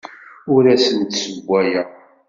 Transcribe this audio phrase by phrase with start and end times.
[0.53, 1.87] Ur asen-d-ssewwayeɣ.